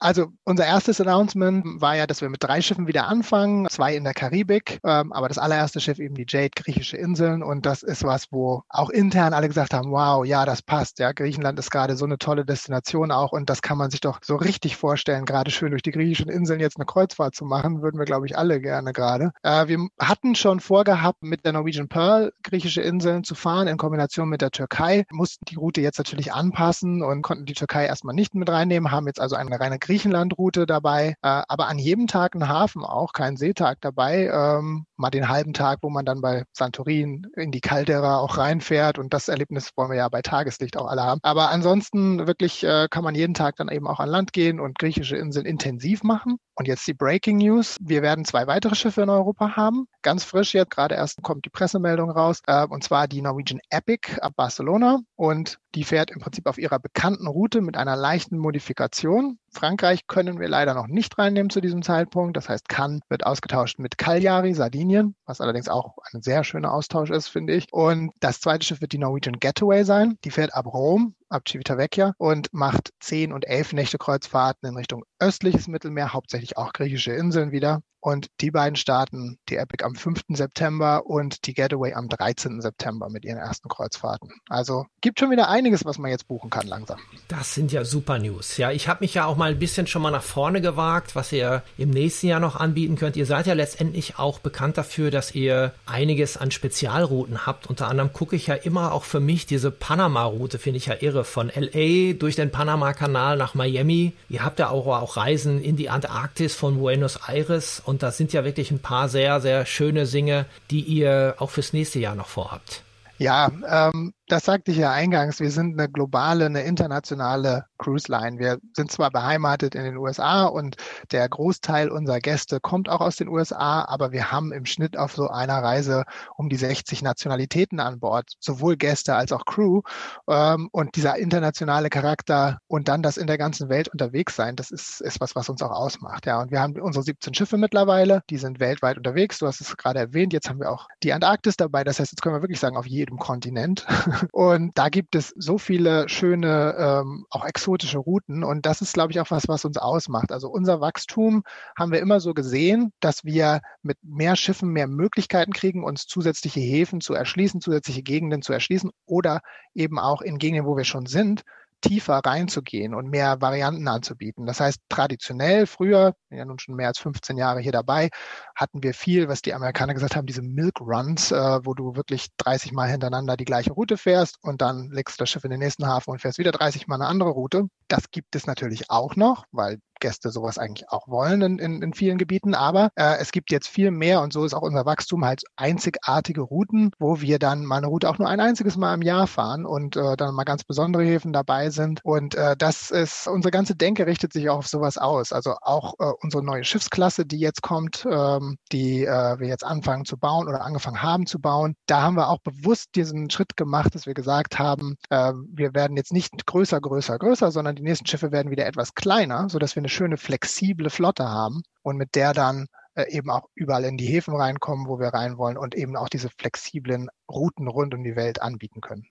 [0.00, 4.04] Also unser erstes Announcement war ja, dass wir mit drei Schiffen wieder anfangen, zwei in
[4.04, 7.42] der Karibik, ähm, aber das allererste Schiff eben die Jade, griechische Inseln.
[7.42, 10.98] Und das ist was, wo auch intern alle gesagt haben, wow, ja, das passt.
[10.98, 14.20] Ja, Griechenland ist gerade so eine tolle Destination auch und das kann man sich doch
[14.22, 17.98] so richtig vorstellen, gerade schön durch die griechischen Inseln jetzt eine Kreuzfahrt zu machen, würden
[17.98, 19.32] wir, glaube ich, alle gerne gerade.
[19.42, 24.28] Äh, wir hatten schon vorgehabt, mit der Norwegian Pearl griechische Inseln zu fahren in Kombination
[24.28, 25.04] mit der Türkei.
[25.10, 28.90] Muss mussten die Route jetzt natürlich anpassen und konnten die Türkei erstmal nicht mit reinnehmen,
[28.90, 33.12] haben jetzt also eine reine Griechenland-Route dabei, äh, aber an jedem Tag einen Hafen auch,
[33.12, 37.60] keinen Seetag dabei, ähm, mal den halben Tag, wo man dann bei Santorin in die
[37.60, 41.20] Caldera auch reinfährt und das Erlebnis wollen wir ja bei Tageslicht auch alle haben.
[41.22, 44.78] Aber ansonsten wirklich äh, kann man jeden Tag dann eben auch an Land gehen und
[44.78, 46.38] griechische Inseln intensiv machen.
[46.54, 47.76] Und jetzt die Breaking News.
[47.80, 49.86] Wir werden zwei weitere Schiffe in Europa haben.
[50.02, 54.18] Ganz frisch jetzt, gerade erst kommt die Pressemeldung raus, äh, und zwar die Norwegian Epic
[54.20, 59.38] ab Barcelona und die fährt im Prinzip auf ihrer bekannten Route mit einer leichten Modifikation.
[59.52, 62.36] Frankreich können wir leider noch nicht reinnehmen zu diesem Zeitpunkt.
[62.36, 67.10] Das heißt, Cannes wird ausgetauscht mit Cagliari, Sardinien, was allerdings auch ein sehr schöner Austausch
[67.10, 67.66] ist, finde ich.
[67.70, 70.18] Und das zweite Schiff wird die Norwegian Getaway sein.
[70.24, 75.04] Die fährt ab Rom ab Civitavecchia und macht zehn und elf Nächte Kreuzfahrten in Richtung
[75.18, 77.82] östliches Mittelmeer, hauptsächlich auch griechische Inseln wieder.
[78.00, 80.22] Und die beiden starten die Epic am 5.
[80.28, 82.60] September und die Getaway am 13.
[82.60, 84.30] September mit ihren ersten Kreuzfahrten.
[84.48, 86.98] Also gibt schon wieder einiges, was man jetzt buchen kann langsam.
[87.28, 88.56] Das sind ja super News.
[88.56, 91.30] Ja, ich habe mich ja auch mal ein bisschen schon mal nach vorne gewagt, was
[91.30, 93.16] ihr im nächsten Jahr noch anbieten könnt.
[93.16, 97.66] Ihr seid ja letztendlich auch bekannt dafür, dass ihr einiges an Spezialrouten habt.
[97.66, 101.24] Unter anderem gucke ich ja immer auch für mich diese Panama-Route, finde ich ja irre,
[101.24, 104.14] von LA durch den Panama-Kanal nach Miami.
[104.30, 108.32] Ihr habt ja auch, auch Reisen in die Antarktis von Buenos Aires und da sind
[108.32, 112.28] ja wirklich ein paar sehr, sehr schöne Singe, die ihr auch fürs nächste Jahr noch
[112.28, 112.82] vorhabt.
[113.18, 118.38] Ja, ähm, das sagte ich ja eingangs, wir sind eine globale, eine internationale Cruise Line.
[118.38, 120.76] Wir sind zwar beheimatet in den USA und
[121.12, 125.14] der Großteil unserer Gäste kommt auch aus den USA, aber wir haben im Schnitt auf
[125.14, 126.04] so einer Reise
[126.36, 129.80] um die 60 Nationalitäten an Bord, sowohl Gäste als auch Crew.
[130.28, 134.70] Ähm, und dieser internationale Charakter und dann das in der ganzen Welt unterwegs sein, das
[134.70, 136.26] ist, ist was, was uns auch ausmacht.
[136.26, 139.38] Ja, und wir haben unsere 17 Schiffe mittlerweile, die sind weltweit unterwegs.
[139.38, 140.34] Du hast es gerade erwähnt.
[140.34, 141.84] Jetzt haben wir auch die Antarktis dabei.
[141.84, 143.86] Das heißt, jetzt können wir wirklich sagen, auf jedem Kontinent.
[144.32, 148.44] Und da gibt es so viele schöne, ähm, auch exotische Routen.
[148.44, 150.32] Und das ist, glaube ich, auch was, was uns ausmacht.
[150.32, 151.42] Also unser Wachstum
[151.76, 156.60] haben wir immer so gesehen, dass wir mit mehr Schiffen mehr Möglichkeiten kriegen, uns zusätzliche
[156.60, 159.40] Häfen zu erschließen, zusätzliche Gegenden zu erschließen oder
[159.74, 161.44] eben auch in Gegenden, wo wir schon sind,
[161.80, 164.46] tiefer reinzugehen und mehr Varianten anzubieten.
[164.46, 168.10] Das heißt, traditionell früher, ja nun schon mehr als 15 Jahre hier dabei,
[168.54, 172.28] hatten wir viel, was die Amerikaner gesagt haben, diese Milk Runs, äh, wo du wirklich
[172.38, 175.60] 30 Mal hintereinander die gleiche Route fährst und dann legst du das Schiff in den
[175.60, 177.64] nächsten Hafen und fährst wieder 30 Mal eine andere Route.
[177.88, 181.92] Das gibt es natürlich auch noch, weil Gäste sowas eigentlich auch wollen in, in, in
[181.94, 182.54] vielen Gebieten.
[182.54, 186.42] Aber äh, es gibt jetzt viel mehr und so ist auch unser Wachstum halt einzigartige
[186.42, 189.66] Routen, wo wir dann mal eine Route auch nur ein einziges Mal im Jahr fahren
[189.66, 192.00] und äh, dann mal ganz besondere Häfen dabei sind.
[192.04, 195.32] Und äh, das ist, unsere ganze Denke richtet sich auch auf sowas aus.
[195.32, 200.04] Also auch äh, unsere neue Schiffsklasse, die jetzt kommt, ähm, die äh, wir jetzt anfangen
[200.04, 201.74] zu bauen oder angefangen haben zu bauen.
[201.86, 205.96] Da haben wir auch bewusst diesen Schritt gemacht, dass wir gesagt haben, äh, wir werden
[205.96, 209.80] jetzt nicht größer, größer, größer, sondern die nächsten Schiffe werden wieder etwas kleiner, sodass wir
[209.80, 214.06] eine schöne flexible Flotte haben und mit der dann äh, eben auch überall in die
[214.06, 218.16] Häfen reinkommen, wo wir rein wollen und eben auch diese flexiblen Routen rund um die
[218.16, 219.06] Welt anbieten können.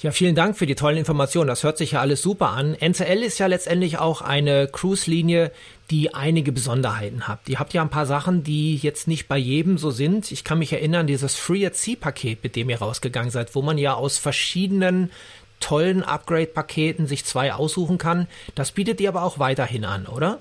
[0.00, 1.48] Ja, vielen Dank für die tollen Informationen.
[1.48, 2.74] Das hört sich ja alles super an.
[2.74, 5.50] NCL ist ja letztendlich auch eine Cruise-Linie,
[5.90, 7.40] die einige Besonderheiten hat.
[7.48, 10.30] Die habt ja ein paar Sachen, die jetzt nicht bei jedem so sind.
[10.30, 13.62] Ich kann mich erinnern, dieses Free at Sea Paket, mit dem ihr rausgegangen seid, wo
[13.62, 15.10] man ja aus verschiedenen
[15.60, 18.28] tollen Upgrade-Paketen sich zwei aussuchen kann.
[18.54, 20.40] Das bietet ihr aber auch weiterhin an, oder?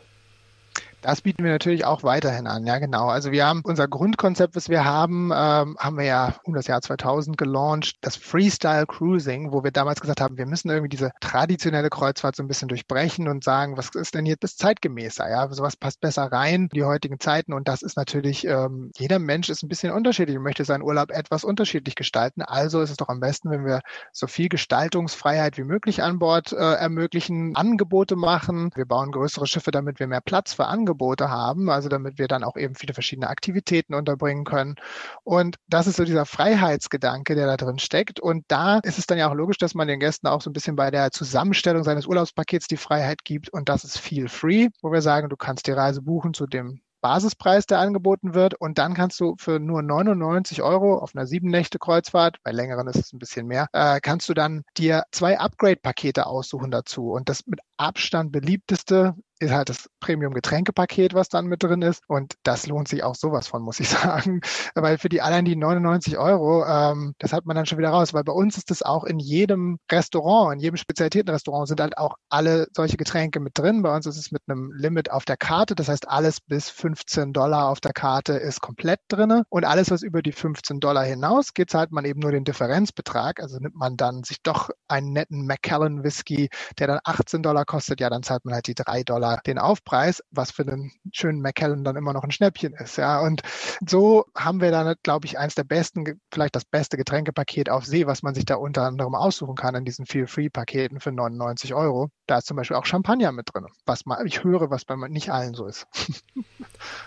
[1.02, 3.08] Das bieten wir natürlich auch weiterhin an, ja genau.
[3.08, 6.82] Also wir haben unser Grundkonzept, was wir haben, ähm, haben wir ja um das Jahr
[6.82, 11.90] 2000 gelauncht, das Freestyle Cruising, wo wir damals gesagt haben, wir müssen irgendwie diese traditionelle
[11.90, 15.78] Kreuzfahrt so ein bisschen durchbrechen und sagen, was ist denn jetzt das zeitgemäßer, ja, sowas
[15.78, 19.62] passt besser rein in die heutigen Zeiten und das ist natürlich, ähm, jeder Mensch ist
[19.62, 22.42] ein bisschen unterschiedlich und möchte seinen Urlaub etwas unterschiedlich gestalten.
[22.42, 23.82] Also ist es doch am besten, wenn wir
[24.12, 28.72] so viel Gestaltungsfreiheit wie möglich an Bord äh, ermöglichen, Angebote machen.
[28.74, 32.28] Wir bauen größere Schiffe, damit wir mehr Platz für Angebote Angebote haben, also damit wir
[32.28, 34.76] dann auch eben viele verschiedene Aktivitäten unterbringen können.
[35.24, 38.20] Und das ist so dieser Freiheitsgedanke, der da drin steckt.
[38.20, 40.54] Und da ist es dann ja auch logisch, dass man den Gästen auch so ein
[40.54, 43.50] bisschen bei der Zusammenstellung seines Urlaubspakets die Freiheit gibt.
[43.50, 46.82] Und das ist viel free, wo wir sagen, du kannst die Reise buchen zu dem
[47.02, 48.56] Basispreis, der angeboten wird.
[48.56, 52.88] Und dann kannst du für nur 99 Euro auf einer sieben Nächte Kreuzfahrt, bei längeren
[52.88, 57.12] ist es ein bisschen mehr, äh, kannst du dann dir zwei Upgrade-Pakete aussuchen dazu.
[57.12, 62.04] Und das mit Abstand beliebteste ist halt das Premium-Getränkepaket, was dann mit drin ist.
[62.08, 64.42] Und das lohnt sich auch sowas von, muss ich sagen.
[64.76, 68.14] Weil für die allein die 99 Euro, ähm, das hat man dann schon wieder raus.
[68.14, 72.16] Weil bei uns ist es auch in jedem Restaurant, in jedem Spezialitätenrestaurant sind halt auch
[72.30, 73.82] alle solche Getränke mit drin.
[73.82, 75.76] Bei uns ist es mit einem Limit auf der Karte.
[75.76, 79.44] Das heißt, alles bis 15 Dollar auf der Karte ist komplett drinne.
[79.50, 83.42] Und alles, was über die 15 Dollar hinaus geht, zahlt man eben nur den Differenzbetrag.
[83.42, 88.00] Also nimmt man dann sich doch einen netten Macallan Whisky, der dann 18 Dollar kostet.
[88.02, 91.42] Ja, dann zahlt man halt die 3 Dollar Dollar den Aufpreis, was für einen schönen
[91.42, 92.98] McKellen dann immer noch ein Schnäppchen ist.
[92.98, 93.42] Ja, und
[93.88, 98.08] so haben wir dann, glaube ich, eins der besten, vielleicht das beste Getränkepaket auf See,
[98.08, 102.10] was man sich da unter anderem aussuchen kann in diesen Feel-Free-Paketen für 99 Euro.
[102.28, 105.32] Da ist zum Beispiel auch Champagner mit drin, was mal, ich höre, was bei nicht
[105.32, 105.88] allen so ist.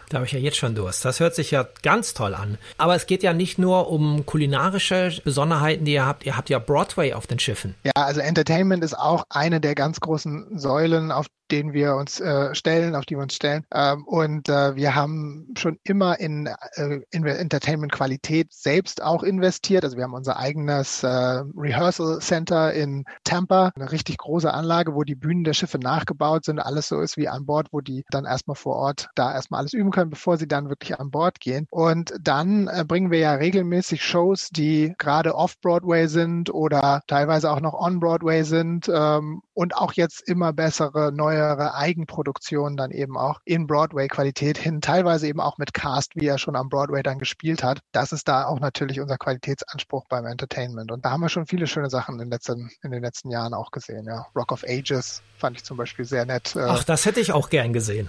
[0.08, 1.04] Da habe ich ja jetzt schon Durst.
[1.04, 2.58] Das hört sich ja ganz toll an.
[2.78, 6.26] Aber es geht ja nicht nur um kulinarische Besonderheiten, die ihr habt.
[6.26, 7.76] Ihr habt ja Broadway auf den Schiffen.
[7.84, 12.54] Ja, also Entertainment ist auch eine der ganz großen Säulen, auf denen wir uns äh,
[12.54, 13.64] stellen, auf die wir uns stellen.
[13.72, 19.84] Ähm, und äh, wir haben schon immer in, äh, in Entertainment-Qualität selbst auch investiert.
[19.84, 25.02] Also wir haben unser eigenes äh, Rehearsal Center in Tampa, eine richtig große Anlage, wo
[25.02, 28.24] die Bühnen der Schiffe nachgebaut sind, alles so ist wie an Bord, wo die dann
[28.24, 31.66] erstmal vor Ort da erstmal alles üben können, bevor sie dann wirklich an Bord gehen.
[31.70, 37.60] Und dann äh, bringen wir ja regelmäßig Shows, die gerade off-Broadway sind oder teilweise auch
[37.60, 43.66] noch on-Broadway sind ähm, und auch jetzt immer bessere, neuere Eigenproduktionen dann eben auch in
[43.66, 47.80] Broadway-Qualität hin, teilweise eben auch mit Cast, wie er schon am Broadway dann gespielt hat.
[47.92, 50.90] Das ist da auch natürlich unser Qualitätsanspruch beim Entertainment.
[50.90, 53.70] Und da haben wir schon viele schöne Sachen in, letzten, in den letzten Jahren auch
[53.70, 54.06] gesehen.
[54.06, 54.28] Ja.
[54.34, 56.56] Rock of Ages fand ich zum Beispiel sehr nett.
[56.56, 56.60] Äh.
[56.60, 58.08] Ach, das hätte ich auch gern gesehen.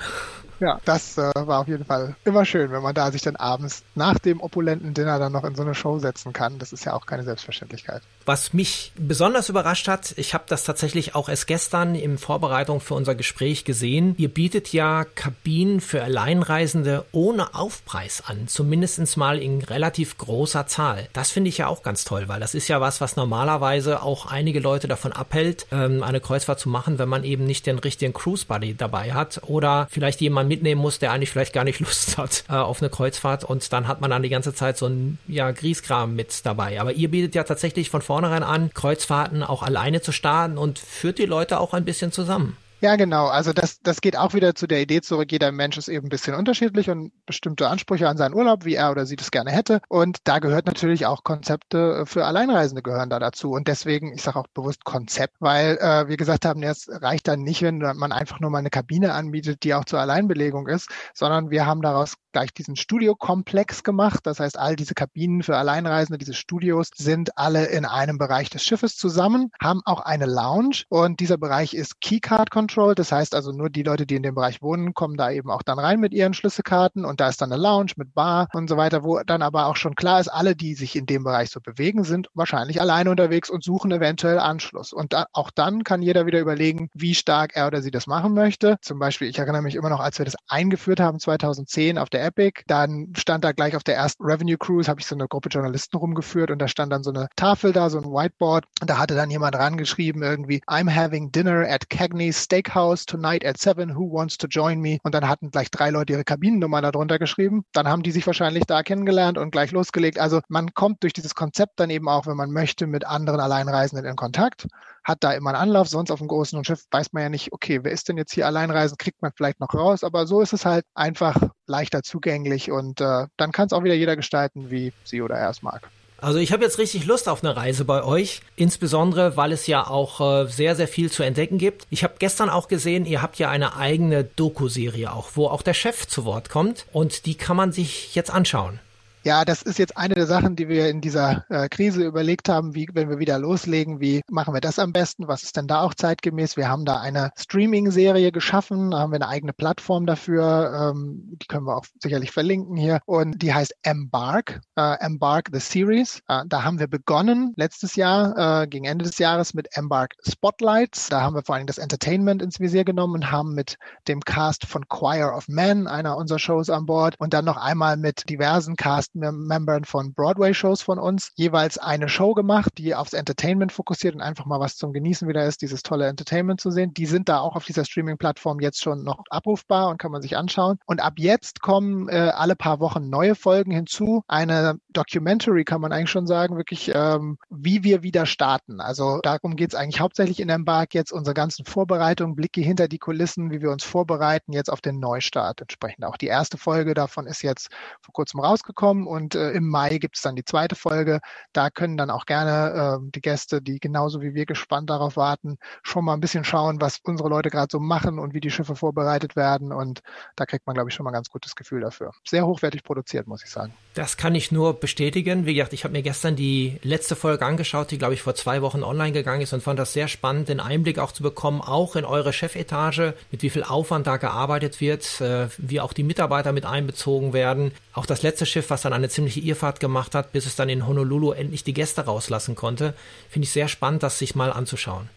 [0.62, 3.84] Ja, das äh, war auf jeden Fall immer schön, wenn man da sich dann abends
[3.96, 6.60] nach dem opulenten Dinner dann noch in so eine Show setzen kann.
[6.60, 8.04] Das ist ja auch keine Selbstverständlichkeit.
[8.26, 12.94] Was mich besonders überrascht hat, ich habe das tatsächlich auch erst gestern in Vorbereitung für
[12.94, 14.16] unser Gespräch gesehen.
[14.18, 21.08] Ihr bietet ja Kabinen für Alleinreisende ohne Aufpreis an, zumindest mal in relativ großer Zahl.
[21.14, 24.26] Das finde ich ja auch ganz toll, weil das ist ja was, was normalerweise auch
[24.26, 28.14] einige Leute davon abhält, ähm, eine Kreuzfahrt zu machen, wenn man eben nicht den richtigen
[28.14, 32.18] Cruise Buddy dabei hat oder vielleicht jemand mitnehmen muss, der eigentlich vielleicht gar nicht Lust
[32.18, 35.18] hat äh, auf eine Kreuzfahrt und dann hat man dann die ganze Zeit so ein
[35.28, 36.80] ja Grieskram mit dabei.
[36.80, 41.18] Aber ihr bietet ja tatsächlich von vornherein an, Kreuzfahrten auch alleine zu starten und führt
[41.18, 42.58] die Leute auch ein bisschen zusammen.
[42.82, 43.28] Ja, genau.
[43.28, 45.32] Also das, das geht auch wieder zu der Idee zurück.
[45.32, 48.90] Jeder Mensch ist eben ein bisschen unterschiedlich und bestimmte Ansprüche an seinen Urlaub, wie er
[48.90, 49.82] oder sie das gerne hätte.
[49.88, 53.52] Und da gehört natürlich auch Konzepte für Alleinreisende gehören da dazu.
[53.52, 57.44] Und deswegen, ich sage auch bewusst Konzept, weil äh, wir gesagt haben, es reicht dann
[57.44, 61.52] nicht, wenn man einfach nur mal eine Kabine anbietet, die auch zur Alleinbelegung ist, sondern
[61.52, 64.22] wir haben daraus gleich diesen Studiokomplex gemacht.
[64.24, 68.64] Das heißt, all diese Kabinen für Alleinreisende, diese Studios sind alle in einem Bereich des
[68.64, 72.96] Schiffes zusammen, haben auch eine Lounge und dieser Bereich ist Keycard Control.
[72.96, 75.64] Das heißt also nur die Leute, die in dem Bereich wohnen, kommen da eben auch
[75.64, 78.78] dann rein mit ihren Schlüsselkarten und da ist dann eine Lounge mit Bar und so
[78.78, 81.60] weiter, wo dann aber auch schon klar ist, alle, die sich in dem Bereich so
[81.60, 84.94] bewegen, sind wahrscheinlich alleine unterwegs und suchen eventuell Anschluss.
[84.94, 88.34] Und da, auch dann kann jeder wieder überlegen, wie stark er oder sie das machen
[88.34, 88.78] möchte.
[88.82, 92.21] Zum Beispiel, ich erinnere mich immer noch, als wir das eingeführt haben 2010 auf der
[92.22, 92.64] Epic.
[92.68, 95.98] Dann stand da gleich auf der ersten Revenue Cruise, habe ich so eine Gruppe Journalisten
[95.98, 98.66] rumgeführt und da stand dann so eine Tafel da, so ein Whiteboard.
[98.80, 103.58] Und da hatte dann jemand rangeschrieben irgendwie, I'm having dinner at Cagney's Steakhouse tonight at
[103.58, 103.96] seven.
[103.96, 105.00] Who wants to join me?
[105.04, 107.66] Und dann hatten gleich drei Leute ihre Kabinennummer darunter geschrieben.
[107.74, 110.20] Dann haben die sich wahrscheinlich da kennengelernt und gleich losgelegt.
[110.20, 114.06] Also man kommt durch dieses Konzept dann eben auch, wenn man möchte, mit anderen Alleinreisenden
[114.06, 114.68] in Kontakt
[115.04, 115.88] hat da immer einen Anlauf.
[115.88, 118.46] Sonst auf dem großen Schiff weiß man ja nicht, okay, wer ist denn jetzt hier
[118.46, 120.04] alleinreisen, kriegt man vielleicht noch raus.
[120.04, 121.36] Aber so ist es halt einfach
[121.68, 125.50] leichter zugänglich und äh, dann kann es auch wieder jeder gestalten, wie sie oder er
[125.50, 125.90] es mag.
[126.22, 129.88] Also ich habe jetzt richtig Lust auf eine Reise bei euch, insbesondere weil es ja
[129.88, 131.88] auch äh, sehr, sehr viel zu entdecken gibt.
[131.90, 135.74] Ich habe gestern auch gesehen, ihr habt ja eine eigene Doku-Serie auch, wo auch der
[135.74, 138.80] Chef zu Wort kommt und die kann man sich jetzt anschauen.
[139.24, 142.74] Ja, das ist jetzt eine der Sachen, die wir in dieser äh, Krise überlegt haben,
[142.74, 145.28] wie, wenn wir wieder loslegen, wie machen wir das am besten?
[145.28, 146.58] Was ist denn da auch zeitgemäß?
[146.58, 151.46] Wir haben da eine Streaming-Serie geschaffen, da haben wir eine eigene Plattform dafür, ähm, die
[151.46, 156.24] können wir auch sicherlich verlinken hier und die heißt Embark, äh, Embark the Series.
[156.28, 161.10] Äh, da haben wir begonnen letztes Jahr, äh, gegen Ende des Jahres mit Embark Spotlights.
[161.10, 164.66] Da haben wir vor allem das Entertainment ins Visier genommen und haben mit dem Cast
[164.66, 168.76] von Choir of Men, einer unserer Shows an Bord und dann noch einmal mit diversen
[168.76, 174.22] Cast Membern von Broadway-Shows von uns jeweils eine Show gemacht, die aufs Entertainment fokussiert und
[174.22, 176.94] einfach mal was zum Genießen wieder ist, dieses tolle Entertainment zu sehen.
[176.94, 180.38] Die sind da auch auf dieser Streaming-Plattform jetzt schon noch abrufbar und kann man sich
[180.38, 180.78] anschauen.
[180.86, 184.24] Und ab jetzt kommen äh, alle paar Wochen neue Folgen hinzu.
[184.28, 188.82] Eine Documentary kann man eigentlich schon sagen, wirklich, ähm, wie wir wieder starten.
[188.82, 193.00] Also darum geht es eigentlich hauptsächlich in Embark jetzt unsere ganzen Vorbereitungen, Blicke hinter die
[193.00, 196.06] Kulissen, wie wir uns vorbereiten jetzt auf den Neustart entsprechend.
[196.06, 197.70] Auch die erste Folge davon ist jetzt
[198.02, 201.20] vor kurzem rausgekommen und äh, im Mai gibt es dann die zweite Folge.
[201.54, 205.58] Da können dann auch gerne äh, die Gäste, die genauso wie wir gespannt darauf warten,
[205.84, 208.76] schon mal ein bisschen schauen, was unsere Leute gerade so machen und wie die Schiffe
[208.76, 209.72] vorbereitet werden.
[209.72, 210.02] Und
[210.36, 212.12] da kriegt man, glaube ich, schon mal ein ganz gutes Gefühl dafür.
[212.28, 213.74] Sehr hochwertig produziert, muss ich sagen.
[213.94, 215.46] Das kann ich nur bestätigen.
[215.46, 218.62] Wie gesagt, ich habe mir gestern die letzte Folge angeschaut, die, glaube ich, vor zwei
[218.62, 221.96] Wochen online gegangen ist und fand das sehr spannend, den Einblick auch zu bekommen, auch
[221.96, 226.52] in eure Chefetage, mit wie viel Aufwand da gearbeitet wird, äh, wie auch die Mitarbeiter
[226.52, 227.72] mit einbezogen werden.
[227.94, 230.70] Auch das letzte Schiff, was dann dann eine ziemliche Irrfahrt gemacht hat, bis es dann
[230.70, 232.94] in Honolulu endlich die Gäste rauslassen konnte.
[233.30, 235.10] Finde ich sehr spannend, das sich mal anzuschauen.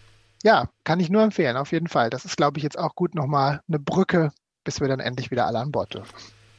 [0.43, 2.11] Ja, kann ich nur empfehlen, auf jeden Fall.
[2.11, 4.31] Das ist, glaube ich, jetzt auch gut nochmal eine Brücke,
[4.63, 6.15] bis wir dann endlich wieder alle an Bord dürfen.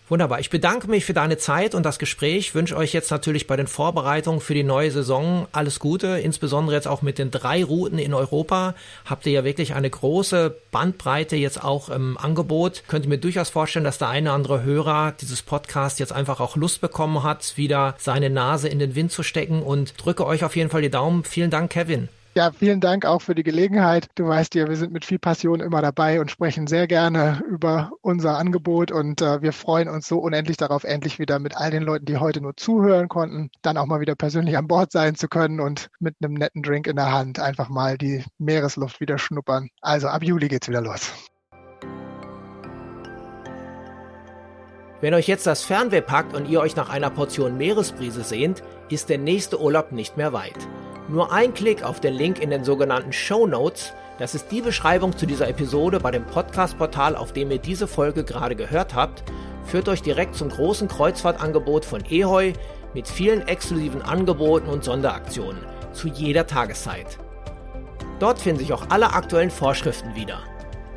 [0.08, 0.40] Wunderbar.
[0.40, 2.54] Ich bedanke mich für deine Zeit und das Gespräch.
[2.54, 6.20] Wünsche euch jetzt natürlich bei den Vorbereitungen für die neue Saison alles Gute.
[6.20, 10.56] Insbesondere jetzt auch mit den drei Routen in Europa habt ihr ja wirklich eine große
[10.70, 12.84] Bandbreite jetzt auch im Angebot.
[12.88, 16.56] Könnte mir durchaus vorstellen, dass der eine oder andere Hörer dieses Podcast jetzt einfach auch
[16.56, 20.56] Lust bekommen hat, wieder seine Nase in den Wind zu stecken und drücke euch auf
[20.56, 21.24] jeden Fall die Daumen.
[21.24, 22.10] Vielen Dank, Kevin.
[22.38, 24.10] Ja, vielen Dank auch für die Gelegenheit.
[24.16, 27.92] Du weißt ja, wir sind mit viel Passion immer dabei und sprechen sehr gerne über
[28.02, 31.82] unser Angebot und äh, wir freuen uns so unendlich darauf, endlich wieder mit all den
[31.82, 35.30] Leuten, die heute nur zuhören konnten, dann auch mal wieder persönlich an Bord sein zu
[35.30, 39.70] können und mit einem netten Drink in der Hand einfach mal die Meeresluft wieder schnuppern.
[39.80, 41.14] Also ab Juli geht's wieder los.
[45.00, 49.08] Wenn euch jetzt das Fernweh packt und ihr euch nach einer Portion Meeresbrise sehnt, ist
[49.08, 50.68] der nächste Urlaub nicht mehr weit.
[51.08, 55.16] Nur ein Klick auf den Link in den sogenannten Show Notes, das ist die Beschreibung
[55.16, 59.24] zu dieser Episode bei dem Podcast-Portal, auf dem ihr diese Folge gerade gehört habt,
[59.66, 62.54] führt euch direkt zum großen Kreuzfahrtangebot von Ehoi
[62.96, 65.60] mit vielen exklusiven Angeboten und Sonderaktionen
[65.94, 67.20] zu jeder Tageszeit.
[68.20, 70.40] Dort finden sich auch alle aktuellen Vorschriften wieder.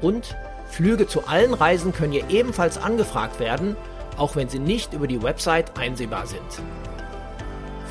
[0.01, 0.37] Und
[0.71, 3.77] Flüge zu allen Reisen können hier ebenfalls angefragt werden,
[4.17, 6.63] auch wenn sie nicht über die Website einsehbar sind.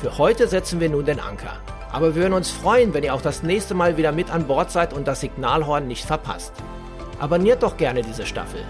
[0.00, 1.60] Für heute setzen wir nun den Anker.
[1.92, 4.70] Aber wir würden uns freuen, wenn ihr auch das nächste Mal wieder mit an Bord
[4.70, 6.52] seid und das Signalhorn nicht verpasst.
[7.18, 8.64] Abonniert doch gerne diese Staffel.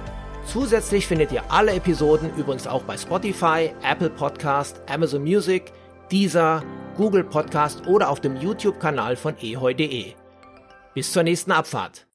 [0.47, 5.73] Zusätzlich findet ihr alle Episoden übrigens auch bei Spotify, Apple Podcast, Amazon Music,
[6.11, 6.63] Deezer,
[6.97, 10.15] Google Podcast oder auf dem YouTube-Kanal von ehoi.de.
[10.95, 12.08] Bis zur nächsten Abfahrt.